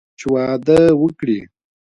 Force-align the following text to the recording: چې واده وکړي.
چې 0.17 0.25
واده 0.33 0.79
وکړي. 1.01 1.39